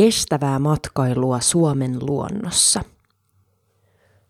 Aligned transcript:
Kestävää 0.00 0.58
matkailua 0.58 1.40
Suomen 1.40 2.06
luonnossa. 2.06 2.80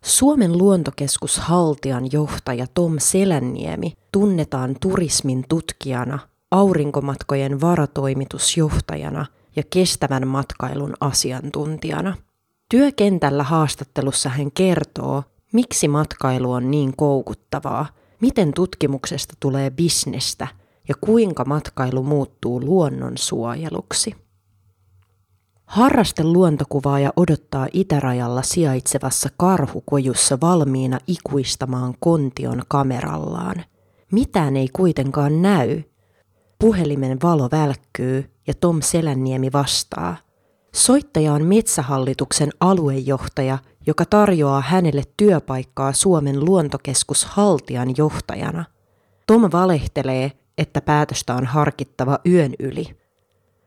Suomen 0.03 0.57
luontokeskus 0.57 1.39
Haltian 1.39 2.11
johtaja 2.11 2.67
Tom 2.73 2.95
Selänniemi 2.99 3.93
tunnetaan 4.11 4.75
turismin 4.81 5.45
tutkijana, 5.49 6.19
aurinkomatkojen 6.51 7.61
varatoimitusjohtajana 7.61 9.25
ja 9.55 9.63
kestävän 9.69 10.27
matkailun 10.27 10.93
asiantuntijana. 10.99 12.17
Työkentällä 12.69 13.43
haastattelussa 13.43 14.29
hän 14.29 14.51
kertoo, 14.51 15.23
miksi 15.53 15.87
matkailu 15.87 16.51
on 16.51 16.71
niin 16.71 16.93
koukuttavaa, 16.97 17.85
miten 18.21 18.53
tutkimuksesta 18.53 19.33
tulee 19.39 19.69
bisnestä 19.69 20.47
ja 20.87 20.95
kuinka 21.01 21.45
matkailu 21.45 22.03
muuttuu 22.03 22.59
luonnonsuojeluksi. 25.71 25.81
Harrasteluontokuvaaja 25.81 27.13
odottaa 27.15 27.67
itärajalla 27.73 28.41
sijaitsevassa 28.41 29.29
karhukojussa 29.37 30.37
valmiina 30.41 30.99
ikuistamaan 31.07 31.93
kontion 31.99 32.61
kamerallaan. 32.67 33.63
Mitään 34.11 34.57
ei 34.57 34.67
kuitenkaan 34.73 35.41
näy. 35.41 35.83
Puhelimen 36.59 37.17
valo 37.23 37.49
välkkyy 37.51 38.31
ja 38.47 38.53
Tom 38.53 38.81
Selänniemi 38.81 39.51
vastaa. 39.53 40.17
Soittaja 40.73 41.33
on 41.33 41.45
Metsähallituksen 41.45 42.49
aluejohtaja, 42.59 43.57
joka 43.87 44.05
tarjoaa 44.05 44.61
hänelle 44.61 45.03
työpaikkaa 45.17 45.93
Suomen 45.93 46.45
luontokeskus 46.45 47.25
Haltian 47.25 47.97
johtajana. 47.97 48.65
Tom 49.27 49.49
valehtelee, 49.51 50.31
että 50.57 50.81
päätöstä 50.81 51.35
on 51.35 51.45
harkittava 51.45 52.19
yön 52.25 52.53
yli. 52.59 53.00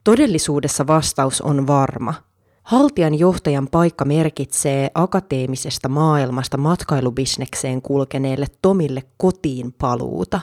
Todellisuudessa 0.05 0.87
vastaus 0.87 1.41
on 1.41 1.67
varma. 1.67 2.15
Haltian 2.63 3.19
johtajan 3.19 3.69
paikka 3.71 4.05
merkitsee 4.05 4.91
akateemisesta 4.95 5.89
maailmasta 5.89 6.57
matkailubisnekseen 6.57 7.83
kulkeneelle 7.83 8.47
Tomille 8.63 9.03
kotiin 9.17 9.73
paluuta. 9.73 10.41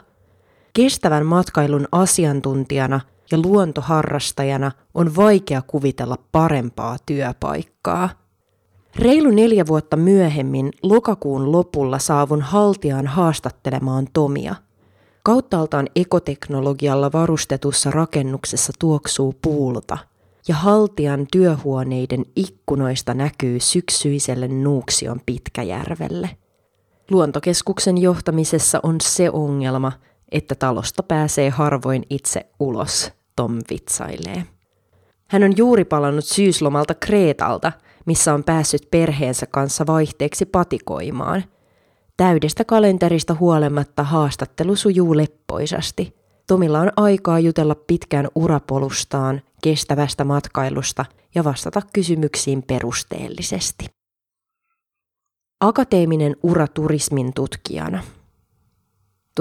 Kestävän 0.74 1.26
matkailun 1.26 1.88
asiantuntijana 1.92 3.00
ja 3.32 3.38
luontoharrastajana 3.38 4.72
on 4.94 5.16
vaikea 5.16 5.62
kuvitella 5.62 6.18
parempaa 6.32 6.98
työpaikkaa. 7.06 8.10
Reilu 8.96 9.30
neljä 9.30 9.68
vuotta 9.68 9.98
myöhemmin 9.98 10.72
lokakuun 10.84 11.52
lopulla 11.52 12.00
saavun 12.00 12.42
Haltiaan 12.42 13.08
haastattelemaan 13.08 14.08
Tomia– 14.14 14.56
Kauttaaltaan 15.24 15.88
ekoteknologialla 15.96 17.12
varustetussa 17.12 17.92
rakennuksessa 17.92 18.74
tuoksuu 18.80 19.36
puulta 19.42 19.98
ja 20.48 20.56
haltian 20.56 21.28
työhuoneiden 21.32 22.26
ikkunoista 22.36 23.14
näkyy 23.14 23.60
syksyiselle 23.60 24.48
Nuuksion 24.48 25.22
Pitkäjärvelle. 25.26 26.30
Luontokeskuksen 27.12 27.98
johtamisessa 27.98 28.80
on 28.84 28.96
se 29.02 29.30
ongelma, 29.30 29.92
että 30.32 30.56
talosta 30.56 31.04
pääsee 31.04 31.50
harvoin 31.50 32.04
itse 32.10 32.46
ulos, 32.60 33.12
Tom 33.36 33.60
vitsailee. 33.70 34.46
Hän 35.28 35.44
on 35.44 35.58
juuri 35.58 35.86
palannut 35.86 36.26
syyslomalta 36.26 36.94
Kreetalta, 36.94 37.72
missä 38.06 38.34
on 38.34 38.44
päässyt 38.44 38.88
perheensä 38.92 39.46
kanssa 39.46 39.88
vaihteeksi 39.88 40.46
patikoimaan– 40.46 41.44
Täydestä 42.22 42.66
kalenterista 42.66 43.36
huolimatta 43.40 44.04
haastattelu 44.04 44.76
sujuu 44.76 45.18
leppoisasti. 45.18 46.16
Tomilla 46.48 46.80
on 46.80 46.92
aikaa 46.96 47.40
jutella 47.40 47.76
pitkään 47.76 48.28
urapolustaan, 48.36 49.42
kestävästä 49.64 50.24
matkailusta 50.24 51.06
ja 51.36 51.44
vastata 51.44 51.82
kysymyksiin 51.94 52.64
perusteellisesti. 52.64 53.86
Akateeminen 55.60 56.36
ura 56.44 56.68
turismin 56.68 57.34
tutkijana. 57.34 58.04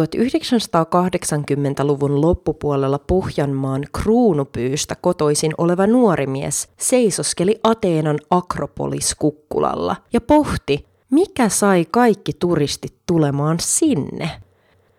1980-luvun 0.00 2.20
loppupuolella 2.20 2.98
Pohjanmaan 2.98 3.84
kruunupyystä 3.92 4.94
kotoisin 4.94 5.52
oleva 5.58 5.86
nuori 5.86 6.26
mies 6.26 6.68
seisoskeli 6.78 7.60
Ateenan 7.64 8.18
Akropolis 8.30 9.14
kukkulalla 9.14 9.96
ja 10.12 10.20
pohti, 10.20 10.89
mikä 11.10 11.48
sai 11.48 11.86
kaikki 11.90 12.32
turistit 12.32 12.94
tulemaan 13.06 13.56
sinne? 13.60 14.30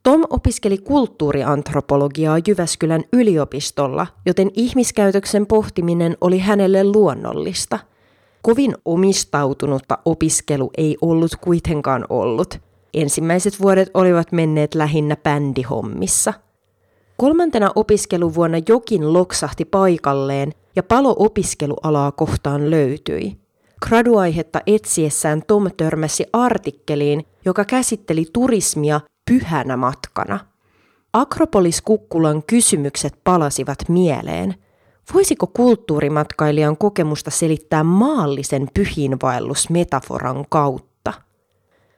Tom 0.03 0.23
opiskeli 0.29 0.77
kulttuuriantropologiaa 0.77 2.38
Jyväskylän 2.47 3.03
yliopistolla, 3.13 4.07
joten 4.25 4.51
ihmiskäytöksen 4.53 5.45
pohtiminen 5.45 6.17
oli 6.22 6.39
hänelle 6.39 6.83
luonnollista. 6.83 7.79
Kovin 8.41 8.75
omistautunutta 8.85 9.97
opiskelu 10.05 10.72
ei 10.77 10.97
ollut 11.01 11.35
kuitenkaan 11.41 12.05
ollut. 12.09 12.59
Ensimmäiset 12.93 13.61
vuodet 13.61 13.89
olivat 13.93 14.31
menneet 14.31 14.75
lähinnä 14.75 15.16
bändihommissa. 15.16 16.33
Kolmantena 17.17 17.72
opiskeluvuonna 17.75 18.57
jokin 18.67 19.13
loksahti 19.13 19.66
paikalleen 19.66 20.51
ja 20.75 20.83
palo 20.83 21.16
opiskelualaa 21.19 22.11
kohtaan 22.11 22.72
löytyi– 22.72 23.35
Graduaihetta 23.87 24.61
etsiessään 24.67 25.41
Tom 25.47 25.71
törmäsi 25.77 26.25
artikkeliin, 26.33 27.25
joka 27.45 27.65
käsitteli 27.65 28.25
turismia 28.33 29.01
pyhänä 29.31 29.77
matkana. 29.77 30.39
Akropolis-kukkulan 31.13 32.43
kysymykset 32.47 33.13
palasivat 33.23 33.89
mieleen. 33.89 34.55
Voisiko 35.13 35.47
kulttuurimatkailijan 35.47 36.77
kokemusta 36.77 37.31
selittää 37.31 37.83
maallisen 37.83 38.67
pyhiinvaellusmetaforan 38.73 40.45
kautta? 40.49 41.13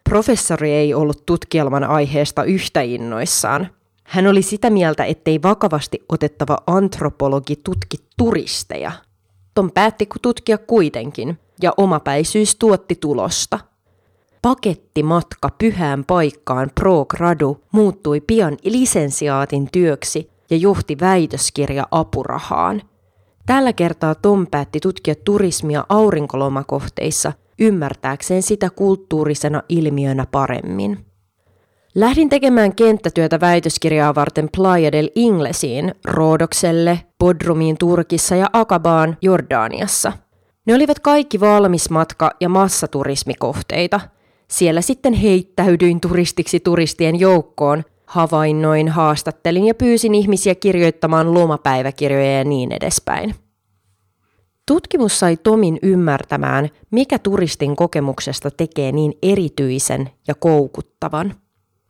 Professori 0.10 0.72
ei 0.72 0.94
ollut 0.94 1.26
tutkielman 1.26 1.84
aiheesta 1.84 2.44
yhtä 2.44 2.82
innoissaan. 2.82 3.68
Hän 4.04 4.28
oli 4.28 4.42
sitä 4.42 4.70
mieltä, 4.70 5.06
ettei 5.06 5.42
vakavasti 5.42 6.06
otettava 6.10 6.58
antropologi 6.68 7.56
tutki 7.64 7.98
turisteja. 8.18 8.92
Tom 9.54 9.72
päätti 9.72 10.08
tutkia 10.22 10.58
kuitenkin– 10.58 11.40
ja 11.64 11.74
omapäisyys 11.78 12.56
tuotti 12.56 12.96
tulosta. 12.96 13.60
Pakettimatka 14.42 15.50
pyhään 15.58 16.06
paikkaan 16.06 16.70
pro 16.76 17.06
gradu 17.06 17.62
muuttui 17.72 18.22
pian 18.22 18.58
lisensiaatin 18.64 19.70
työksi 19.72 20.30
ja 20.50 20.58
johti 20.58 20.98
väitöskirja 21.02 21.88
apurahaan. 21.92 22.82
Tällä 23.46 23.74
kertaa 23.74 24.16
Tom 24.16 24.48
päätti 24.52 24.80
tutkia 24.80 25.16
turismia 25.16 25.86
aurinkolomakohteissa 25.90 27.34
ymmärtääkseen 27.60 28.44
sitä 28.44 28.70
kulttuurisena 28.70 29.64
ilmiönä 29.70 30.26
paremmin. 30.32 31.06
Lähdin 31.96 32.30
tekemään 32.30 32.76
kenttätyötä 32.76 33.40
väitöskirjaa 33.40 34.16
varten 34.16 34.50
Playa 34.58 34.92
del 34.92 35.10
Inglesiin, 35.16 35.96
Roodokselle, 36.06 37.00
Bodrumiin 37.20 37.78
Turkissa 37.78 38.36
ja 38.36 38.48
Akabaan 38.54 39.18
Jordaniassa– 39.22 40.14
ne 40.66 40.76
olivat 40.76 41.00
kaikki 41.00 41.40
valmismatka- 41.40 42.32
ja 42.40 42.50
massaturismikohteita. 42.50 44.00
Siellä 44.48 44.82
sitten 44.82 45.14
heittäydyin 45.14 46.02
turistiksi 46.02 46.60
turistien 46.60 47.20
joukkoon, 47.20 47.84
havainnoin, 48.06 48.90
haastattelin 48.90 49.66
ja 49.66 49.76
pyysin 49.76 50.16
ihmisiä 50.16 50.56
kirjoittamaan 50.56 51.34
lomapäiväkirjoja 51.34 52.38
ja 52.38 52.44
niin 52.44 52.72
edespäin. 52.72 53.36
Tutkimus 54.68 55.20
sai 55.20 55.38
Tomin 55.38 55.80
ymmärtämään, 55.82 56.70
mikä 56.92 57.20
turistin 57.20 57.76
kokemuksesta 57.76 58.52
tekee 58.52 58.92
niin 58.92 59.14
erityisen 59.24 60.10
ja 60.28 60.36
koukuttavan. 60.36 61.36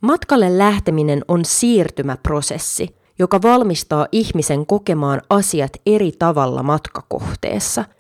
Matkalle 0.02 0.58
lähteminen 0.58 1.22
on 1.28 1.46
siirtymäprosessi, 1.46 2.96
joka 3.20 3.42
valmistaa 3.42 4.08
ihmisen 4.12 4.66
kokemaan 4.66 5.22
asiat 5.30 5.72
eri 5.86 6.12
tavalla 6.20 6.64
matkakohteessa– 6.64 7.86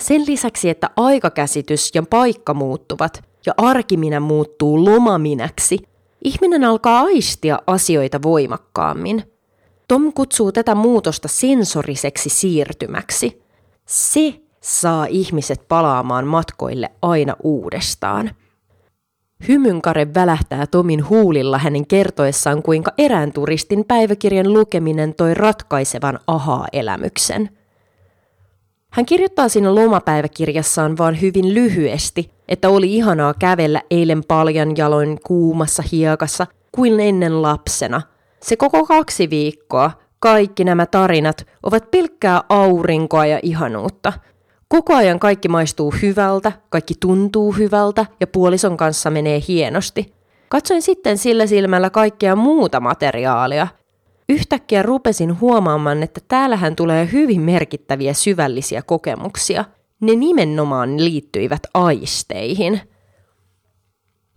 sen 0.00 0.26
lisäksi, 0.26 0.70
että 0.70 0.90
aikakäsitys 0.96 1.90
ja 1.94 2.02
paikka 2.02 2.54
muuttuvat 2.54 3.24
ja 3.46 3.54
arkiminä 3.56 4.20
muuttuu 4.20 4.84
lomaminäksi, 4.84 5.78
ihminen 6.24 6.64
alkaa 6.64 7.00
aistia 7.00 7.58
asioita 7.66 8.22
voimakkaammin. 8.22 9.22
Tom 9.88 10.12
kutsuu 10.12 10.52
tätä 10.52 10.74
muutosta 10.74 11.28
sensoriseksi 11.28 12.28
siirtymäksi. 12.28 13.42
Se 13.86 14.40
saa 14.60 15.06
ihmiset 15.06 15.68
palaamaan 15.68 16.26
matkoille 16.26 16.90
aina 17.02 17.36
uudestaan. 17.42 18.30
Hymynkare 19.48 20.14
välähtää 20.14 20.66
Tomin 20.66 21.08
huulilla 21.08 21.58
hänen 21.58 21.86
kertoessaan, 21.86 22.62
kuinka 22.62 22.92
erään 22.98 23.32
turistin 23.32 23.84
päiväkirjan 23.84 24.52
lukeminen 24.52 25.14
toi 25.14 25.34
ratkaisevan 25.34 26.18
ahaa-elämyksen– 26.26 27.48
hän 28.94 29.06
kirjoittaa 29.06 29.48
siinä 29.48 29.74
lomapäiväkirjassaan 29.74 30.98
vaan 30.98 31.20
hyvin 31.20 31.54
lyhyesti, 31.54 32.30
että 32.48 32.68
oli 32.68 32.94
ihanaa 32.94 33.34
kävellä 33.34 33.82
eilen 33.90 34.24
paljan 34.28 34.76
jaloin 34.76 35.18
kuumassa 35.26 35.82
hiekassa 35.92 36.46
kuin 36.72 37.00
ennen 37.00 37.42
lapsena. 37.42 38.02
Se 38.42 38.56
koko 38.56 38.86
kaksi 38.86 39.30
viikkoa, 39.30 39.90
kaikki 40.20 40.64
nämä 40.64 40.86
tarinat 40.86 41.46
ovat 41.62 41.90
pelkkää 41.90 42.42
aurinkoa 42.48 43.26
ja 43.26 43.40
ihanuutta. 43.42 44.12
Koko 44.68 44.94
ajan 44.94 45.18
kaikki 45.18 45.48
maistuu 45.48 45.94
hyvältä, 46.02 46.52
kaikki 46.70 46.94
tuntuu 47.00 47.52
hyvältä 47.52 48.06
ja 48.20 48.26
puolison 48.26 48.76
kanssa 48.76 49.10
menee 49.10 49.40
hienosti. 49.48 50.14
Katsoin 50.48 50.82
sitten 50.82 51.18
sillä 51.18 51.46
silmällä 51.46 51.90
kaikkea 51.90 52.36
muuta 52.36 52.80
materiaalia. 52.80 53.68
Yhtäkkiä 54.28 54.82
rupesin 54.82 55.40
huomaamaan, 55.40 56.02
että 56.02 56.20
täällähän 56.28 56.76
tulee 56.76 57.08
hyvin 57.12 57.40
merkittäviä 57.40 58.14
syvällisiä 58.14 58.82
kokemuksia. 58.82 59.64
Ne 60.00 60.14
nimenomaan 60.14 61.04
liittyivät 61.04 61.62
aisteihin– 61.74 62.80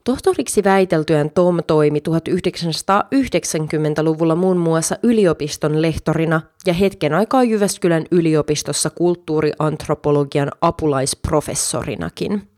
Tohtoriksi 0.07 0.63
väiteltyään 0.63 1.29
Tom 1.29 1.57
toimi 1.67 1.99
1990-luvulla 1.99 4.35
muun 4.35 4.57
muassa 4.57 4.95
yliopiston 5.03 5.81
lehtorina 5.81 6.41
ja 6.65 6.73
hetken 6.73 7.13
aikaa 7.13 7.43
Jyväskylän 7.43 8.05
yliopistossa 8.11 8.89
kulttuuriantropologian 8.89 10.51
apulaisprofessorinakin. 10.61 12.49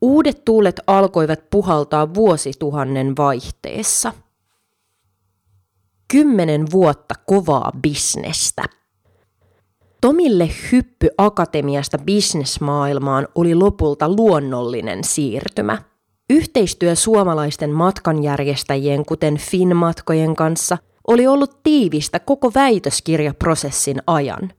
Uudet 0.00 0.44
tuulet 0.44 0.80
alkoivat 0.86 1.50
puhaltaa 1.50 2.14
vuosituhannen 2.14 3.16
vaihteessa. 3.16 4.12
Kymmenen 6.10 6.70
vuotta 6.70 7.14
kovaa 7.26 7.72
bisnestä. 7.82 8.62
Tomille 10.00 10.50
hyppy 10.72 11.08
akatemiasta 11.18 11.98
bisnesmaailmaan 11.98 13.28
oli 13.34 13.54
lopulta 13.54 14.08
luonnollinen 14.08 15.04
siirtymä– 15.04 15.78
Yhteistyö 16.30 16.94
suomalaisten 16.94 17.70
matkanjärjestäjien, 17.70 19.04
kuten 19.04 19.36
Finmatkojen 19.36 20.36
kanssa, 20.36 20.78
oli 21.08 21.26
ollut 21.26 21.62
tiivistä 21.62 22.18
koko 22.18 22.50
väitöskirjaprosessin 22.54 24.02
ajan. 24.06 24.52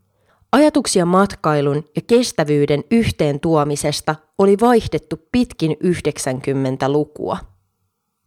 Ajatuksia 0.51 1.05
matkailun 1.05 1.83
ja 1.95 2.01
kestävyyden 2.07 2.83
yhteen 2.91 3.39
tuomisesta 3.39 4.15
oli 4.37 4.57
vaihdettu 4.61 5.15
pitkin 5.31 5.71
90-lukua. 5.71 7.37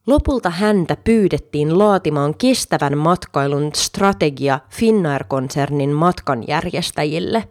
Lopulta 0.07 0.51
häntä 0.51 0.97
pyydettiin 0.97 1.79
laatimaan 1.79 2.35
kestävän 2.39 2.99
matkailun 2.99 3.71
strategia 3.75 4.61
Finnair-konsernin 4.71 5.93
matkanjärjestäjille. 5.93 7.45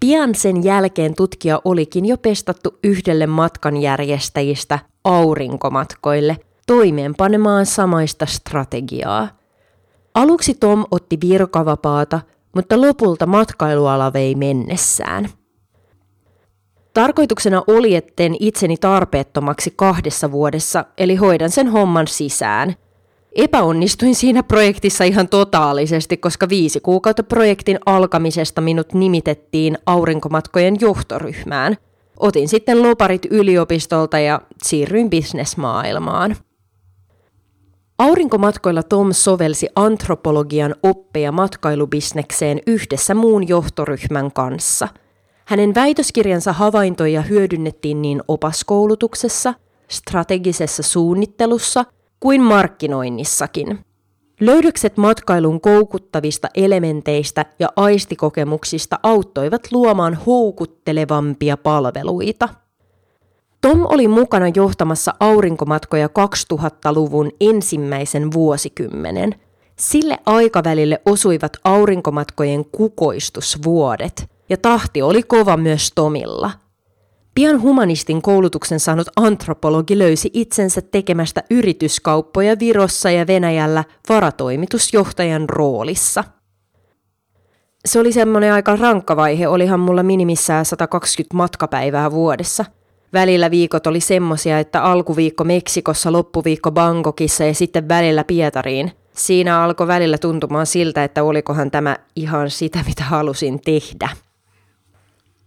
Pian 0.00 0.34
sen 0.34 0.64
jälkeen 0.64 1.14
tutkija 1.14 1.60
olikin 1.64 2.06
jo 2.06 2.16
pestattu 2.16 2.78
yhdelle 2.84 3.26
matkanjärjestäjistä 3.26 4.78
aurinkomatkoille 5.04 6.36
toimeenpanemaan 6.66 7.66
samaista 7.66 8.26
strategiaa. 8.26 9.28
Aluksi 10.14 10.54
Tom 10.54 10.84
otti 10.90 11.18
virkavapaata, 11.20 12.20
mutta 12.54 12.80
lopulta 12.80 13.26
matkailuala 13.26 14.12
vei 14.12 14.34
mennessään. 14.34 15.28
Tarkoituksena 17.00 17.62
oli, 17.66 17.94
etten 17.94 18.36
itseni 18.40 18.76
tarpeettomaksi 18.76 19.72
kahdessa 19.76 20.32
vuodessa, 20.32 20.84
eli 20.98 21.16
hoidan 21.16 21.50
sen 21.50 21.68
homman 21.68 22.08
sisään. 22.08 22.74
Epäonnistuin 23.34 24.14
siinä 24.14 24.42
projektissa 24.42 25.04
ihan 25.04 25.28
totaalisesti, 25.28 26.16
koska 26.16 26.48
viisi 26.48 26.80
kuukautta 26.80 27.22
projektin 27.22 27.78
alkamisesta 27.86 28.60
minut 28.60 28.94
nimitettiin 28.94 29.78
aurinkomatkojen 29.86 30.76
johtoryhmään– 30.80 31.76
Otin 32.20 32.48
sitten 32.48 32.82
loparit 32.82 33.26
yliopistolta 33.30 34.18
ja 34.18 34.40
siirryin 34.62 35.10
bisnesmaailmaan. 35.10 36.36
Aurinkomatkoilla 37.98 38.82
Tom 38.82 39.12
sovelsi 39.12 39.68
antropologian 39.76 40.74
oppeja 40.82 41.32
matkailubisnekseen 41.32 42.60
yhdessä 42.66 43.14
muun 43.14 43.48
johtoryhmän 43.48 44.32
kanssa. 44.32 44.88
Hänen 45.50 45.74
väitöskirjansa 45.74 46.52
havaintoja 46.52 47.22
hyödynnettiin 47.22 48.02
niin 48.02 48.22
opaskoulutuksessa, 48.28 49.54
strategisessa 49.88 50.82
suunnittelussa 50.82 51.84
kuin 52.20 52.42
markkinoinnissakin– 52.42 53.78
Löydökset 54.40 54.96
matkailun 54.96 55.60
koukuttavista 55.60 56.48
elementeistä 56.54 57.46
ja 57.58 57.68
aistikokemuksista 57.76 58.98
auttoivat 59.02 59.72
luomaan 59.72 60.14
houkuttelevampia 60.14 61.56
palveluita. 61.56 62.48
Tom 63.60 63.86
oli 63.86 64.08
mukana 64.08 64.46
johtamassa 64.54 65.14
aurinkomatkoja 65.20 66.06
2000-luvun 66.06 67.30
ensimmäisen 67.40 68.32
vuosikymmenen. 68.32 69.34
Sille 69.76 70.18
aikavälille 70.26 71.02
osuivat 71.06 71.52
aurinkomatkojen 71.64 72.64
kukoistusvuodet, 72.64 74.30
ja 74.50 74.56
tahti 74.56 75.02
oli 75.02 75.22
kova 75.22 75.56
myös 75.56 75.92
Tomilla– 75.94 76.50
Pian 77.34 77.62
humanistin 77.62 78.22
koulutuksen 78.22 78.80
saanut 78.80 79.08
antropologi 79.16 79.98
löysi 79.98 80.30
itsensä 80.32 80.80
tekemästä 80.80 81.42
yrityskauppoja 81.50 82.58
Virossa 82.58 83.10
ja 83.10 83.26
Venäjällä 83.26 83.84
varatoimitusjohtajan 84.08 85.48
roolissa. 85.48 86.24
Se 87.84 88.00
oli 88.00 88.12
semmoinen 88.12 88.52
aika 88.52 88.76
rankka 88.76 89.16
vaihe, 89.16 89.48
olihan 89.48 89.80
mulla 89.80 90.02
minimissään 90.02 90.64
120 90.64 91.36
matkapäivää 91.36 92.10
vuodessa. 92.10 92.64
Välillä 93.12 93.50
viikot 93.50 93.86
oli 93.86 94.00
semmosia, 94.00 94.58
että 94.58 94.82
alkuviikko 94.82 95.44
Meksikossa, 95.44 96.12
loppuviikko 96.12 96.70
Bangkokissa 96.70 97.44
ja 97.44 97.54
sitten 97.54 97.88
välillä 97.88 98.24
Pietariin. 98.24 98.92
Siinä 99.16 99.62
alkoi 99.62 99.86
välillä 99.86 100.18
tuntumaan 100.18 100.66
siltä, 100.66 101.04
että 101.04 101.22
olikohan 101.22 101.70
tämä 101.70 101.96
ihan 102.16 102.50
sitä, 102.50 102.84
mitä 102.86 103.04
halusin 103.04 103.60
tehdä. 103.60 104.08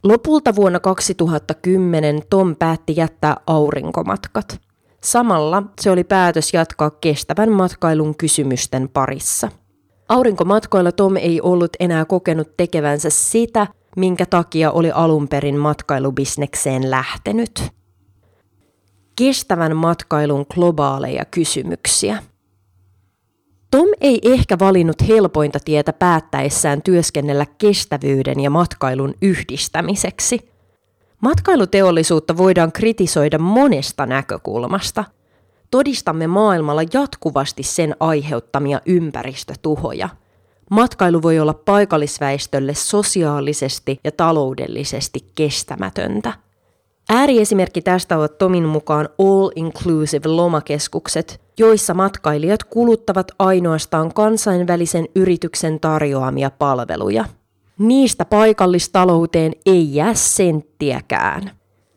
Lopulta 0.04 0.56
vuonna 0.56 0.80
2010 0.80 2.22
Tom 2.30 2.56
päätti 2.56 2.94
jättää 2.96 3.38
aurinkomatkat. 3.48 4.62
Samalla 5.04 5.64
se 5.82 5.92
oli 5.92 6.04
päätös 6.04 6.54
jatkaa 6.54 6.90
kestävän 6.90 7.52
matkailun 7.52 8.16
kysymysten 8.16 8.90
parissa. 8.90 9.50
Aurinkomatkoilla 10.10 10.92
Tom 10.92 11.18
ei 11.18 11.42
ollut 11.42 11.70
enää 11.80 12.06
kokenut 12.06 12.58
tekevänsä 12.58 13.10
sitä, 13.10 13.68
minkä 13.96 14.26
takia 14.26 14.72
oli 14.72 14.92
alun 14.92 15.28
perin 15.28 15.58
matkailubisnekseen 15.58 16.92
lähtenyt. 16.92 17.64
Kestävän 19.16 19.76
matkailun 19.76 20.46
globaaleja 20.54 21.26
kysymyksiä– 21.26 22.24
Tom 23.74 23.88
ei 24.02 24.20
ehkä 24.24 24.60
valinnut 24.60 25.08
helpointa 25.08 25.60
tietä 25.66 25.94
päättäessään 25.94 26.82
työskennellä 26.82 27.46
kestävyyden 27.58 28.40
ja 28.40 28.50
matkailun 28.50 29.14
yhdistämiseksi. 29.22 30.40
Matkailuteollisuutta 31.22 32.38
voidaan 32.38 32.72
kritisoida 32.72 33.40
monesta 33.40 34.06
näkökulmasta. 34.06 35.04
Todistamme 35.72 36.28
maailmalla 36.28 36.82
jatkuvasti 36.94 37.64
sen 37.64 37.96
aiheuttamia 38.00 38.82
ympäristötuhoja. 38.86 40.10
Matkailu 40.70 41.22
voi 41.22 41.40
olla 41.40 41.54
paikallisväestölle 41.54 42.74
sosiaalisesti 42.74 44.00
ja 44.04 44.12
taloudellisesti 44.12 45.20
kestämätöntä. 45.36 46.34
Ääriesimerkki 47.10 47.82
tästä 47.82 48.18
ovat 48.18 48.38
Tomin 48.38 48.64
mukaan 48.64 49.10
all-inclusive 49.20 50.28
lomakeskukset, 50.28 51.42
joissa 51.58 51.94
matkailijat 51.94 52.64
kuluttavat 52.64 53.32
ainoastaan 53.40 54.14
kansainvälisen 54.14 55.06
yrityksen 55.16 55.80
tarjoamia 55.80 56.52
palveluja. 56.52 57.26
Niistä 57.80 58.26
paikallistalouteen 58.26 59.52
ei 59.66 59.96
jää 59.96 60.14
senttiäkään. 60.14 61.52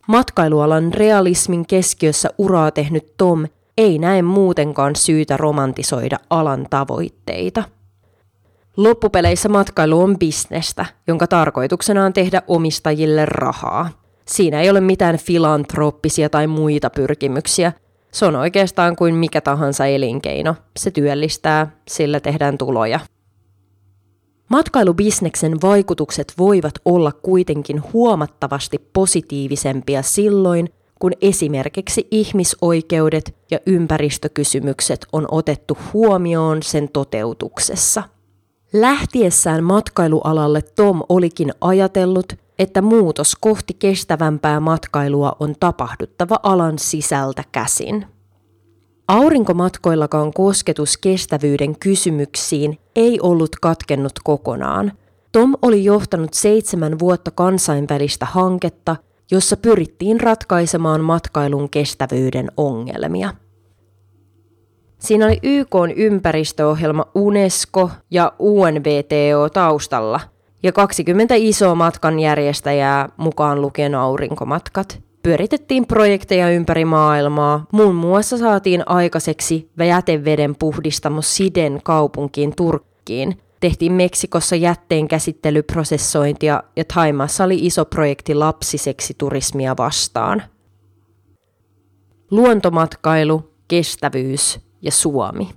Matkailualan 0.07 0.93
realismin 0.93 1.67
keskiössä 1.67 2.29
uraa 2.37 2.71
tehnyt 2.71 3.13
Tom 3.17 3.45
ei 3.77 3.99
näe 3.99 4.21
muutenkaan 4.21 4.95
syytä 4.95 5.37
romantisoida 5.37 6.17
alan 6.29 6.67
tavoitteita. 6.69 7.63
Loppupeleissä 8.77 9.49
matkailu 9.49 10.01
on 10.01 10.19
bisnestä, 10.19 10.85
jonka 11.07 11.27
tarkoituksena 11.27 12.05
on 12.05 12.13
tehdä 12.13 12.41
omistajille 12.47 13.25
rahaa. 13.25 13.89
Siinä 14.27 14.61
ei 14.61 14.69
ole 14.69 14.81
mitään 14.81 15.17
filantrooppisia 15.17 16.29
tai 16.29 16.47
muita 16.47 16.89
pyrkimyksiä. 16.89 17.73
Se 18.11 18.25
on 18.25 18.35
oikeastaan 18.35 18.95
kuin 18.95 19.15
mikä 19.15 19.41
tahansa 19.41 19.85
elinkeino. 19.85 20.55
Se 20.77 20.91
työllistää, 20.91 21.71
sillä 21.87 22.19
tehdään 22.19 22.57
tuloja. 22.57 22.99
Matkailubisneksen 24.49 25.61
vaikutukset 25.61 26.33
voivat 26.37 26.73
olla 26.85 27.11
kuitenkin 27.11 27.83
huomattavasti 27.93 28.79
positiivisempia 28.93 30.01
silloin, 30.01 30.69
kun 30.99 31.11
esimerkiksi 31.21 32.07
ihmisoikeudet 32.11 33.35
ja 33.51 33.59
ympäristökysymykset 33.65 35.05
on 35.13 35.27
otettu 35.31 35.77
huomioon 35.93 36.63
sen 36.63 36.89
toteutuksessa. 36.93 38.03
Lähtiessään 38.73 39.63
matkailualalle 39.63 40.61
Tom 40.61 41.01
olikin 41.09 41.53
ajatellut, 41.61 42.33
että 42.59 42.81
muutos 42.81 43.35
kohti 43.35 43.73
kestävämpää 43.73 44.59
matkailua 44.59 45.35
on 45.39 45.55
tapahduttava 45.59 46.39
alan 46.43 46.79
sisältä 46.79 47.43
käsin. 47.51 48.05
Aurinkomatkoillakaan 49.07 50.33
kosketus 50.33 50.97
kestävyyden 50.97 51.79
kysymyksiin 51.79 52.77
ei 52.95 53.19
ollut 53.21 53.55
katkennut 53.61 54.13
kokonaan. 54.23 54.91
Tom 55.31 55.53
oli 55.61 55.83
johtanut 55.83 56.33
seitsemän 56.33 56.99
vuotta 56.99 57.31
kansainvälistä 57.31 58.25
hanketta, 58.25 58.95
jossa 59.31 59.57
pyrittiin 59.57 60.21
ratkaisemaan 60.21 61.01
matkailun 61.01 61.69
kestävyyden 61.69 62.51
ongelmia. 62.57 63.33
Siinä 64.99 65.25
oli 65.25 65.39
YK 65.43 65.75
ympäristöohjelma 65.95 67.05
UNESCO 67.15 67.89
ja 68.11 68.33
UNVTO 68.39 69.49
taustalla 69.53 70.19
ja 70.63 70.71
20 70.71 71.35
isoa 71.37 71.75
matkanjärjestäjää 71.75 73.09
mukaan 73.17 73.61
lukien 73.61 73.95
aurinkomatkat. 73.95 75.01
Pyöritettiin 75.23 75.87
projekteja 75.87 76.49
ympäri 76.49 76.85
maailmaa. 76.85 77.65
Muun 77.71 77.95
muassa 77.95 78.37
saatiin 78.37 78.83
aikaiseksi 78.85 79.71
jäteveden 79.87 80.55
puhdistamo 80.59 81.21
Siden 81.21 81.79
kaupunkiin 81.83 82.55
Turkkiin. 82.55 83.37
Tehtiin 83.59 83.91
Meksikossa 83.91 84.55
jätteen 84.55 85.07
käsittelyprosessointia 85.07 86.63
ja 86.75 86.83
Taimassa 86.93 87.43
oli 87.43 87.65
iso 87.65 87.85
projekti 87.85 88.35
lapsiseksi 88.35 89.13
turismia 89.17 89.77
vastaan. 89.77 90.43
Luontomatkailu, 92.31 93.51
kestävyys 93.67 94.59
ja 94.81 94.91
Suomi. 94.91 95.49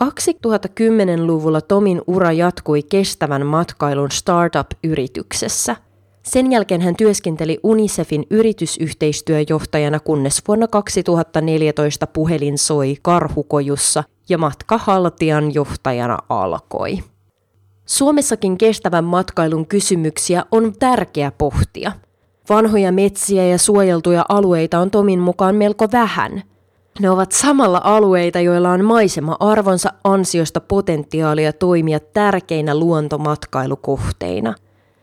2010-luvulla 0.00 1.60
Tomin 1.60 2.02
ura 2.06 2.32
jatkui 2.32 2.82
kestävän 2.82 3.46
matkailun 3.46 4.10
startup-yrityksessä. 4.10 5.76
Sen 6.22 6.52
jälkeen 6.52 6.80
hän 6.80 6.96
työskenteli 6.96 7.60
UNICEFin 7.62 8.26
yritysyhteistyöjohtajana, 8.30 10.00
kunnes 10.00 10.42
vuonna 10.48 10.68
2014 10.68 12.06
puhelin 12.06 12.58
soi 12.58 12.96
karhukojussa 13.02 14.04
ja 14.28 14.38
matkahaltijan 14.38 15.54
johtajana 15.54 16.18
alkoi. 16.28 16.98
Suomessakin 17.86 18.58
kestävän 18.58 19.04
matkailun 19.04 19.66
kysymyksiä 19.66 20.44
on 20.50 20.72
tärkeä 20.78 21.32
pohtia. 21.38 21.92
Vanhoja 22.48 22.92
metsiä 22.92 23.46
ja 23.46 23.58
suojeltuja 23.58 24.24
alueita 24.28 24.78
on 24.78 24.90
Tomin 24.90 25.20
mukaan 25.20 25.54
melko 25.54 25.88
vähän– 25.92 26.42
ne 27.00 27.10
ovat 27.10 27.32
samalla 27.32 27.80
alueita, 27.84 28.40
joilla 28.40 28.70
on 28.70 28.84
maisema-arvonsa 28.84 29.92
ansiosta 30.04 30.60
potentiaalia 30.60 31.52
toimia 31.52 32.00
tärkeinä 32.00 32.74
luontomatkailukohteina. 32.78 34.54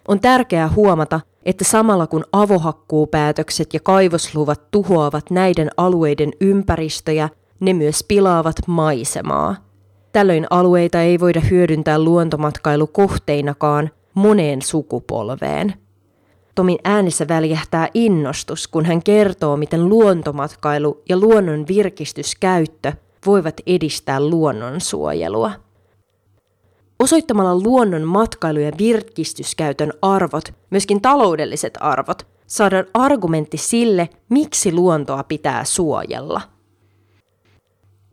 On 0.08 0.20
tärkeää 0.20 0.70
huomata, 0.70 1.20
että 1.46 1.64
samalla 1.64 2.08
kun 2.08 2.26
avohakkuupäätökset 2.32 3.74
ja 3.74 3.80
kaivosluvat 3.80 4.72
tuhoavat 4.72 5.32
näiden 5.32 5.70
alueiden 5.78 6.32
ympäristöjä, 6.42 7.30
ne 7.60 7.74
myös 7.74 8.06
pilaavat 8.08 8.56
maisemaa. 8.68 9.56
Tällöin 10.12 10.48
alueita 10.50 11.02
ei 11.02 11.20
voida 11.20 11.40
hyödyntää 11.40 12.00
luontomatkailukohteinakaan 12.00 13.90
moneen 14.14 14.62
sukupolveen. 14.62 15.74
Tomin 16.56 16.78
äänessä 16.84 17.28
väljähtää 17.28 17.88
innostus, 17.94 18.68
kun 18.68 18.86
hän 18.86 19.04
kertoo, 19.04 19.58
miten 19.58 19.90
luontomatkailu 19.90 21.02
ja 21.10 21.18
luonnon 21.18 21.66
virkistyskäyttö 21.68 22.94
voivat 23.26 23.62
edistää 23.68 24.20
luonnonsuojelua. 24.20 25.52
Osoittamalla 27.00 27.60
luonnon 27.64 28.02
matkailu- 28.02 28.60
ja 28.60 28.72
virkistyskäytön 28.78 29.94
arvot, 30.02 30.54
myöskin 30.70 31.02
taloudelliset 31.02 31.78
arvot, 31.80 32.28
saadaan 32.48 32.86
argumentti 32.94 33.58
sille, 33.58 34.10
miksi 34.30 34.74
luontoa 34.74 35.24
pitää 35.24 35.64
suojella. 35.64 36.42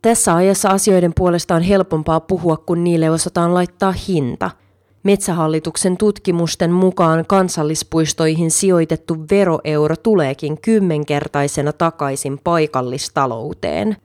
Tässä 0.01 0.35
ajassa 0.35 0.69
asioiden 0.69 1.13
puolesta 1.15 1.55
on 1.55 1.61
helpompaa 1.61 2.19
puhua, 2.19 2.57
kun 2.57 2.83
niille 2.83 3.09
osataan 3.09 3.53
laittaa 3.53 3.91
hinta– 3.91 4.51
Metsähallituksen 5.03 5.97
tutkimusten 5.97 6.71
mukaan 6.71 7.25
kansallispuistoihin 7.25 8.51
sijoitettu 8.51 9.17
veroeuro 9.31 9.95
tuleekin 9.95 10.61
kymmenkertaisena 10.61 11.73
takaisin 11.73 12.39
paikallistalouteen. 12.43 13.97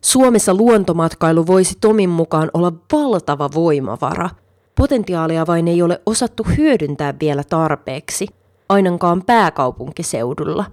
Suomessa 0.00 0.54
luontomatkailu 0.54 1.46
voisi 1.46 1.78
Tomin 1.80 2.10
mukaan 2.10 2.50
olla 2.54 2.72
valtava 2.92 3.50
voimavara. 3.54 4.30
Potentiaalia 4.74 5.46
vain 5.46 5.68
ei 5.68 5.82
ole 5.82 6.00
osattu 6.06 6.46
hyödyntää 6.56 7.14
vielä 7.20 7.44
tarpeeksi, 7.44 8.26
ainakaan 8.68 9.22
pääkaupunkiseudulla. 9.26 10.64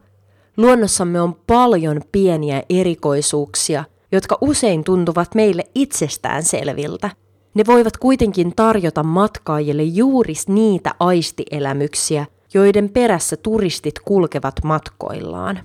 Luonnossamme 0.57 1.21
on 1.21 1.35
paljon 1.47 2.01
pieniä 2.11 2.63
erikoisuuksia, 2.69 3.83
jotka 4.11 4.37
usein 4.41 4.83
tuntuvat 4.83 5.35
meille 5.35 5.63
itsestäänselviltä– 5.75 7.09
ne 7.53 7.63
voivat 7.67 7.97
kuitenkin 7.97 8.55
tarjota 8.55 9.03
matkaajille 9.03 9.83
juuri 9.83 10.33
niitä 10.47 10.91
aistielämyksiä, 10.99 12.25
joiden 12.53 12.89
perässä 12.89 13.37
turistit 13.37 13.99
kulkevat 13.99 14.55
matkoillaan. 14.63 15.59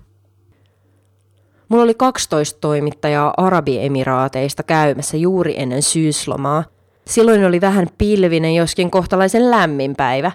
Mulla 1.68 1.84
oli 1.84 1.94
12 1.94 2.60
toimittajaa 2.60 3.34
Arabiemiraateista 3.36 4.62
käymässä 4.62 5.16
juuri 5.16 5.54
ennen 5.56 5.82
syyslomaa. 5.82 6.64
Silloin 7.06 7.44
oli 7.44 7.60
vähän 7.60 7.86
pilvinen, 7.98 8.54
joskin 8.54 8.90
kohtalaisen 8.90 9.50
lämmin 9.50 9.96
päivä. 9.96 10.32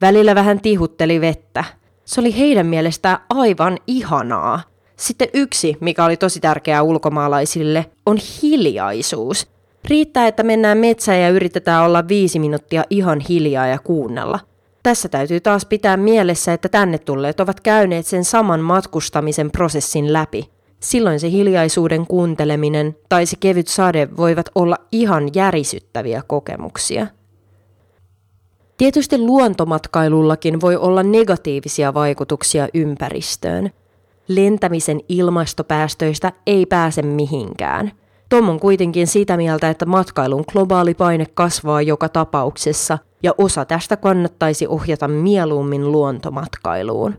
Välillä 0.00 0.34
vähän 0.34 0.60
tihutteli 0.60 1.20
vettä. 1.20 1.64
Se 2.04 2.20
oli 2.20 2.38
heidän 2.38 2.66
mielestään 2.66 3.18
aivan 3.30 3.78
ihanaa. 3.86 4.60
Sitten 4.96 5.28
yksi, 5.34 5.76
mikä 5.80 6.04
oli 6.04 6.16
tosi 6.16 6.40
tärkeää 6.40 6.82
ulkomaalaisille, 6.82 7.86
on 8.06 8.18
hiljaisuus. 8.42 9.51
Riittää, 9.88 10.26
että 10.26 10.42
mennään 10.42 10.78
metsään 10.78 11.20
ja 11.20 11.28
yritetään 11.28 11.84
olla 11.84 12.08
viisi 12.08 12.38
minuuttia 12.38 12.84
ihan 12.90 13.20
hiljaa 13.20 13.66
ja 13.66 13.78
kuunnella. 13.78 14.40
Tässä 14.82 15.08
täytyy 15.08 15.40
taas 15.40 15.66
pitää 15.66 15.96
mielessä, 15.96 16.52
että 16.52 16.68
tänne 16.68 16.98
tulleet 16.98 17.40
ovat 17.40 17.60
käyneet 17.60 18.06
sen 18.06 18.24
saman 18.24 18.60
matkustamisen 18.60 19.50
prosessin 19.50 20.12
läpi. 20.12 20.50
Silloin 20.80 21.20
se 21.20 21.30
hiljaisuuden 21.30 22.06
kuunteleminen 22.06 22.96
tai 23.08 23.26
se 23.26 23.36
kevyt 23.40 23.68
sade 23.68 24.08
voivat 24.16 24.48
olla 24.54 24.76
ihan 24.92 25.28
järisyttäviä 25.34 26.22
kokemuksia. 26.26 27.06
Tietysti 28.76 29.18
luontomatkailullakin 29.18 30.60
voi 30.60 30.76
olla 30.76 31.02
negatiivisia 31.02 31.94
vaikutuksia 31.94 32.68
ympäristöön. 32.74 33.70
Lentämisen 34.28 35.00
ilmastopäästöistä 35.08 36.32
ei 36.46 36.66
pääse 36.66 37.02
mihinkään– 37.02 37.92
Tom 38.32 38.48
on 38.48 38.60
kuitenkin 38.60 39.06
sitä 39.06 39.36
mieltä, 39.36 39.70
että 39.70 39.86
matkailun 39.86 40.44
globaali 40.52 40.94
paine 40.94 41.26
kasvaa 41.34 41.82
joka 41.82 42.08
tapauksessa 42.08 42.98
ja 43.22 43.34
osa 43.38 43.64
tästä 43.64 43.96
kannattaisi 43.96 44.66
ohjata 44.66 45.08
mieluummin 45.08 45.92
luontomatkailuun. 45.92 47.14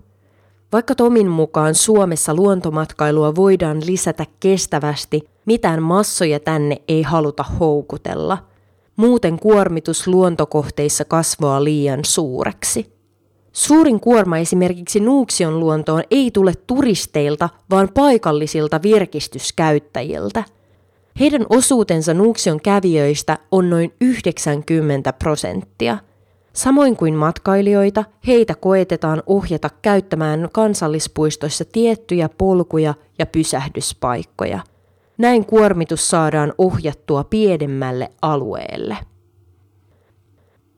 Vaikka 0.71 0.95
Tomin 0.95 1.27
mukaan 1.27 1.75
Suomessa 1.75 2.33
luontomatkailua 2.33 3.35
voidaan 3.35 3.81
lisätä 3.85 4.25
kestävästi, 4.39 5.21
mitään 5.45 5.83
massoja 5.83 6.39
tänne 6.39 6.77
ei 6.87 7.01
haluta 7.01 7.43
houkutella. 7.43 8.37
Muuten 8.95 9.39
kuormitus 9.39 10.07
luontokohteissa 10.07 11.05
kasvaa 11.05 11.63
liian 11.63 12.05
suureksi. 12.05 12.93
Suurin 13.51 13.99
kuorma 13.99 14.37
esimerkiksi 14.37 14.99
Nuuksion 14.99 15.59
luontoon 15.59 16.03
ei 16.11 16.31
tule 16.31 16.53
turisteilta, 16.67 17.49
vaan 17.69 17.89
paikallisilta 17.93 18.81
virkistyskäyttäjiltä– 18.81 20.43
heidän 21.19 21.45
osuutensa 21.49 22.13
Nuuksion 22.13 22.61
kävijöistä 22.61 23.37
on 23.51 23.69
noin 23.69 23.93
90 24.01 25.13
prosenttia. 25.13 25.97
Samoin 26.53 26.97
kuin 26.97 27.13
matkailijoita, 27.15 28.03
heitä 28.27 28.55
koetetaan 28.55 29.23
ohjata 29.25 29.69
käyttämään 29.81 30.49
kansallispuistoissa 30.51 31.65
tiettyjä 31.71 32.29
polkuja 32.29 32.93
ja 33.19 33.25
pysähdyspaikkoja. 33.25 34.59
Näin 35.17 35.45
kuormitus 35.45 36.09
saadaan 36.09 36.53
ohjattua 36.57 37.23
pienemmälle 37.23 38.09
alueelle. 38.21 38.97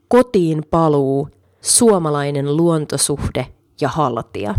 Kotiin 0.07 0.63
paluu, 0.71 1.29
suomalainen 1.61 2.57
luontosuhde 2.57 3.47
ja 3.81 3.89
haltia. 3.89 4.55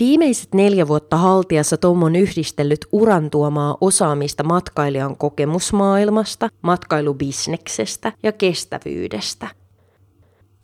Viimeiset 0.00 0.54
neljä 0.54 0.88
vuotta 0.88 1.16
haltiassa 1.16 1.76
Tom 1.76 2.02
on 2.02 2.16
yhdistellyt 2.16 2.86
uran 2.92 3.30
tuomaa 3.30 3.76
osaamista 3.80 4.42
matkailijan 4.42 5.16
kokemusmaailmasta, 5.16 6.48
matkailubisneksestä 6.62 8.12
ja 8.22 8.32
kestävyydestä. 8.32 9.48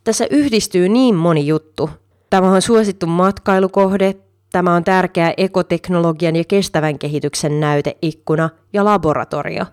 Tässä 0.03 0.27
yhdistyy 0.29 0.89
niin 0.89 1.15
moni 1.15 1.47
juttu. 1.47 1.89
Tämä 2.29 2.51
on 2.51 2.61
suosittu 2.61 3.07
matkailukohde, 3.07 4.15
tämä 4.51 4.75
on 4.75 4.83
tärkeä 4.83 5.33
ekoteknologian 5.37 6.35
ja 6.35 6.43
kestävän 6.43 6.99
kehityksen 6.99 7.59
näyteikkuna 7.59 8.49
ja 8.73 8.85
laboratorio. 8.85 9.65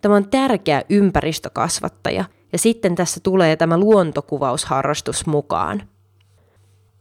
Tämä 0.00 0.16
on 0.16 0.28
tärkeä 0.28 0.82
ympäristökasvattaja 0.88 2.24
ja 2.52 2.58
sitten 2.58 2.94
tässä 2.94 3.20
tulee 3.22 3.56
tämä 3.56 3.78
luontokuvausharrastus 3.78 5.26
mukaan. 5.26 5.82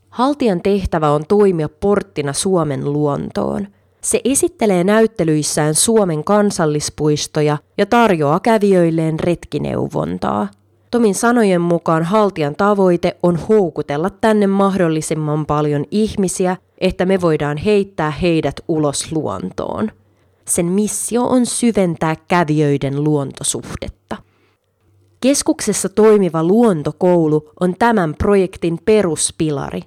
Haltijan 0.09 0.61
tehtävä 0.61 1.11
on 1.11 1.23
toimia 1.27 1.69
porttina 1.69 2.33
Suomen 2.33 2.93
luontoon. 2.93 3.67
Se 4.01 4.21
esittelee 4.23 4.83
näyttelyissään 4.83 5.75
Suomen 5.75 6.23
kansallispuistoja 6.23 7.57
ja 7.77 7.85
tarjoaa 7.85 8.39
kävijöilleen 8.39 9.19
retkineuvontaa. 9.19 10.47
Tomin 10.91 11.15
sanojen 11.15 11.61
mukaan 11.61 12.03
haltijan 12.03 12.55
tavoite 12.55 13.17
on 13.23 13.35
houkutella 13.35 14.09
tänne 14.09 14.47
mahdollisimman 14.47 15.45
paljon 15.45 15.85
ihmisiä, 15.91 16.57
että 16.77 17.05
me 17.05 17.21
voidaan 17.21 17.57
heittää 17.57 18.11
heidät 18.11 18.55
ulos 18.67 19.11
luontoon. 19.11 19.91
Sen 20.45 20.65
missio 20.65 21.23
on 21.23 21.45
syventää 21.45 22.15
kävijöiden 22.27 23.03
luontosuhdetta. 23.03 24.17
Keskuksessa 25.21 25.89
toimiva 25.89 26.43
luontokoulu 26.43 27.49
on 27.59 27.75
tämän 27.79 28.15
projektin 28.17 28.79
peruspilari. 28.85 29.81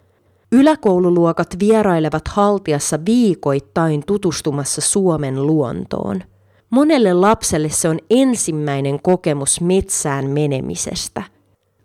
Yläkoululuokat 0.53 1.57
vierailevat 1.59 2.29
haltiassa 2.29 2.99
viikoittain 3.07 4.03
tutustumassa 4.07 4.81
Suomen 4.81 5.47
luontoon. 5.47 6.23
Monelle 6.71 7.13
lapselle 7.13 7.69
se 7.69 7.89
on 7.89 7.99
ensimmäinen 8.11 9.03
kokemus 9.03 9.61
metsään 9.61 10.31
menemisestä. 10.31 11.23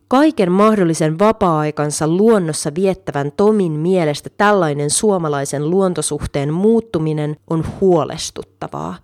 Kaiken 0.07 0.51
mahdollisen 0.51 1.19
vapaa-aikansa 1.19 2.07
luonnossa 2.07 2.71
viettävän 2.75 3.31
Tomin 3.37 3.71
mielestä 3.71 4.29
tällainen 4.37 4.89
suomalaisen 4.89 5.69
luontosuhteen 5.69 6.53
muuttuminen 6.53 7.35
on 7.49 7.65
huolestuttavaa. 7.81 8.95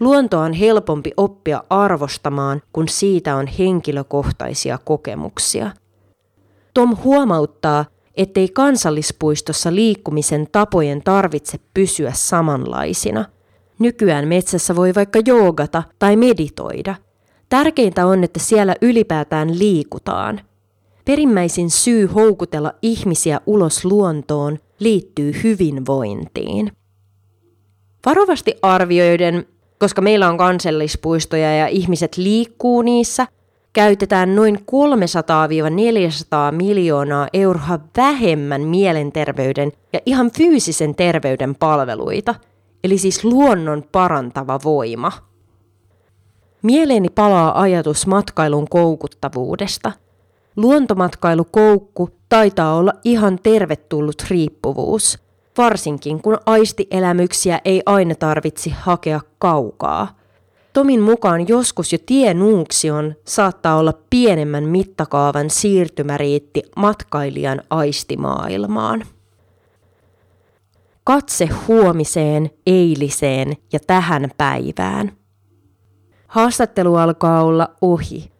Luontoa 0.00 0.42
on 0.42 0.52
helpompi 0.52 1.12
oppia 1.16 1.64
arvostamaan, 1.70 2.62
kun 2.72 2.88
siitä 2.88 3.36
on 3.36 3.46
henkilökohtaisia 3.46 4.78
kokemuksia. 4.84 5.70
Tom 6.74 6.96
huomauttaa, 7.04 7.84
ettei 8.16 8.48
kansallispuistossa 8.48 9.74
liikkumisen 9.74 10.48
tapojen 10.52 11.02
tarvitse 11.02 11.58
pysyä 11.74 12.12
samanlaisina. 12.14 13.24
Nykyään 13.78 14.28
metsässä 14.28 14.76
voi 14.76 14.94
vaikka 14.94 15.18
joogata 15.26 15.82
tai 15.98 16.16
meditoida. 16.16 16.94
Tärkeintä 17.48 18.06
on, 18.06 18.24
että 18.24 18.40
siellä 18.40 18.74
ylipäätään 18.82 19.58
liikutaan. 19.58 20.40
Perimmäisin 21.04 21.70
syy 21.70 22.06
houkutella 22.06 22.72
ihmisiä 22.82 23.40
ulos 23.46 23.84
luontoon 23.84 24.58
liittyy 24.78 25.32
hyvinvointiin. 25.42 26.72
Varovasti 28.06 28.54
arvioiden 28.62 29.46
koska 29.82 30.02
meillä 30.02 30.28
on 30.28 30.38
kansallispuistoja 30.38 31.56
ja 31.56 31.66
ihmiset 31.66 32.16
liikkuu 32.16 32.82
niissä, 32.82 33.26
käytetään 33.72 34.34
noin 34.34 34.56
300-400 34.56 34.62
miljoonaa 36.52 37.28
euroa 37.32 37.78
vähemmän 37.96 38.62
mielenterveyden 38.62 39.72
ja 39.92 40.00
ihan 40.06 40.30
fyysisen 40.30 40.94
terveyden 40.94 41.54
palveluita, 41.54 42.34
eli 42.84 42.98
siis 42.98 43.24
luonnon 43.24 43.84
parantava 43.92 44.60
voima. 44.64 45.12
Mieleeni 46.62 47.08
palaa 47.08 47.60
ajatus 47.60 48.06
matkailun 48.06 48.68
koukuttavuudesta. 48.68 49.92
Luontomatkailukoukku 50.56 52.10
taitaa 52.28 52.74
olla 52.74 52.92
ihan 53.04 53.38
tervetullut 53.42 54.24
riippuvuus– 54.30 55.18
varsinkin 55.58 56.22
kun 56.22 56.38
aistielämyksiä 56.46 57.60
ei 57.64 57.82
aina 57.86 58.14
tarvitsi 58.14 58.70
hakea 58.70 59.20
kaukaa. 59.38 60.21
Tomin 60.72 61.00
mukaan 61.00 61.48
joskus 61.48 61.92
jo 61.92 61.98
tie 62.06 62.34
Nuuksion 62.34 63.14
saattaa 63.24 63.76
olla 63.76 63.92
pienemmän 64.10 64.64
mittakaavan 64.64 65.50
siirtymäriitti 65.50 66.62
matkailijan 66.76 67.62
aistimaailmaan. 67.70 69.04
Katse 71.04 71.48
huomiseen, 71.68 72.50
eiliseen 72.66 73.56
ja 73.72 73.78
tähän 73.86 74.30
päivään. 74.38 75.12
Haastattelu 76.26 76.96
alkaa 76.96 77.42
olla 77.42 77.68
ohi. 77.80 78.32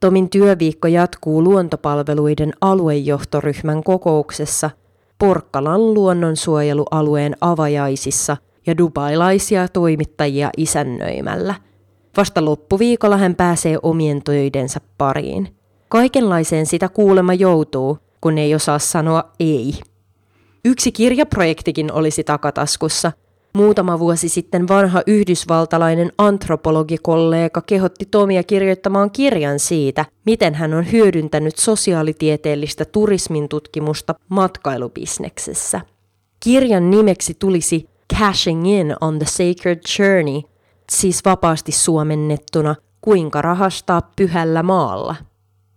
Tomin 0.00 0.30
työviikko 0.30 0.88
jatkuu 0.88 1.44
luontopalveluiden 1.44 2.52
aluejohtoryhmän 2.60 3.82
kokouksessa 3.82 4.70
Porkkalan 5.18 5.94
luonnonsuojelualueen 5.94 7.36
avajaisissa 7.40 8.36
ja 8.66 8.78
dubailaisia 8.78 9.68
toimittajia 9.68 10.50
isännöimällä. 10.56 11.54
Vasta 12.20 12.44
loppuviikolla 12.44 13.16
hän 13.16 13.34
pääsee 13.34 13.78
omien 13.82 14.22
töidensä 14.22 14.80
pariin. 14.98 15.56
Kaikenlaiseen 15.88 16.66
sitä 16.66 16.88
kuulema 16.88 17.34
joutuu, 17.34 17.98
kun 18.20 18.38
ei 18.38 18.54
osaa 18.54 18.78
sanoa 18.78 19.24
ei. 19.40 19.74
Yksi 20.64 20.92
kirjaprojektikin 20.92 21.92
olisi 21.92 22.24
takataskussa, 22.24 23.12
Muutama 23.54 23.98
vuosi 23.98 24.28
sitten 24.28 24.68
vanha 24.68 25.02
yhdysvaltalainen 25.06 26.12
antropologikollega 26.18 27.62
kehotti 27.62 28.06
Tomia 28.10 28.42
kirjoittamaan 28.42 29.10
kirjan 29.10 29.58
siitä, 29.58 30.04
miten 30.26 30.54
hän 30.54 30.74
on 30.74 30.92
hyödyntänyt 30.92 31.56
sosiaalitieteellistä 31.56 32.84
turismin 32.84 33.48
tutkimusta 33.48 34.14
matkailubisneksessä. 34.28 35.80
Kirjan 36.40 36.90
nimeksi 36.90 37.36
tulisi 37.38 37.88
Cashing 38.18 38.68
in 38.68 38.94
on 39.00 39.18
the 39.18 39.26
Sacred 39.26 39.80
Journey, 39.98 40.42
siis 40.90 41.24
vapaasti 41.24 41.72
suomennettuna 41.72 42.74
Kuinka 43.00 43.42
rahastaa 43.42 44.10
pyhällä 44.16 44.62
maalla. 44.62 45.16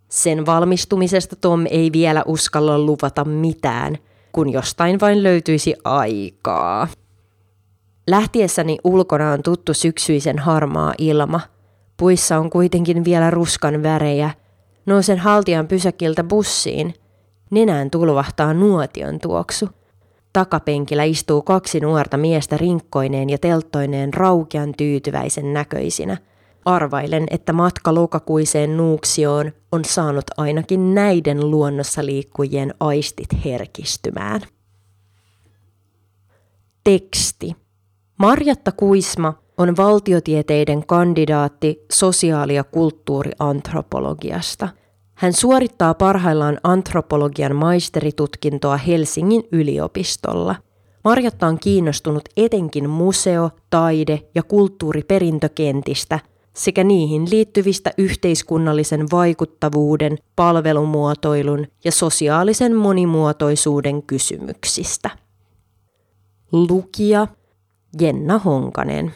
Sen 0.09 0.45
valmistumisesta 0.45 1.35
Tom 1.35 1.65
ei 1.69 1.91
vielä 1.91 2.23
uskalla 2.25 2.79
luvata 2.79 3.25
mitään, 3.25 3.97
kun 4.31 4.49
jostain 4.49 4.99
vain 4.99 5.23
löytyisi 5.23 5.75
aikaa. 5.83 6.87
Lähtiessäni 8.07 8.77
ulkona 8.83 9.31
on 9.31 9.43
tuttu 9.43 9.73
syksyisen 9.73 10.39
harmaa 10.39 10.93
ilma. 10.97 11.41
Puissa 11.97 12.37
on 12.37 12.49
kuitenkin 12.49 13.05
vielä 13.05 13.29
ruskan 13.29 13.83
värejä. 13.83 14.29
Nousen 14.85 15.19
haltijan 15.19 15.67
pysäkiltä 15.67 16.23
bussiin. 16.23 16.93
Nenään 17.49 17.91
tulvahtaa 17.91 18.53
nuotion 18.53 19.19
tuoksu. 19.19 19.69
Takapenkillä 20.33 21.03
istuu 21.03 21.41
kaksi 21.41 21.79
nuorta 21.79 22.17
miestä 22.17 22.57
rinkkoineen 22.57 23.29
ja 23.29 23.37
telttoineen 23.37 24.13
raukean 24.13 24.73
tyytyväisen 24.77 25.53
näköisinä. 25.53 26.17
Arvailen, 26.65 27.23
että 27.31 27.53
matka 27.53 27.93
lokakuiseen 27.93 28.77
Nuuksioon 28.77 29.51
on 29.71 29.85
saanut 29.85 30.25
ainakin 30.37 30.95
näiden 30.95 31.51
luonnossa 31.51 32.05
liikkujien 32.05 32.73
aistit 32.79 33.27
herkistymään. 33.45 34.41
Teksti. 36.83 37.55
Marjatta 38.17 38.71
Kuisma 38.71 39.33
on 39.57 39.77
valtiotieteiden 39.77 40.87
kandidaatti 40.87 41.85
sosiaali- 41.91 42.55
ja 42.55 42.63
kulttuuriantropologiasta. 42.63 44.69
Hän 45.15 45.33
suorittaa 45.33 45.93
parhaillaan 45.93 46.57
antropologian 46.63 47.55
maisteritutkintoa 47.55 48.77
Helsingin 48.77 49.43
yliopistolla. 49.51 50.55
Marjatta 51.03 51.47
on 51.47 51.59
kiinnostunut 51.59 52.29
etenkin 52.37 52.89
museo-, 52.89 53.51
taide- 53.69 54.21
ja 54.35 54.43
kulttuuriperintökentistä 54.43 56.19
sekä 56.53 56.83
niihin 56.83 57.29
liittyvistä 57.29 57.91
yhteiskunnallisen 57.97 59.05
vaikuttavuuden, 59.11 60.17
palvelumuotoilun 60.35 61.67
ja 61.83 61.91
sosiaalisen 61.91 62.75
monimuotoisuuden 62.75 64.03
kysymyksistä. 64.03 65.09
Lukija 66.51 67.27
Jenna 68.01 68.39
Honkanen. 68.39 69.13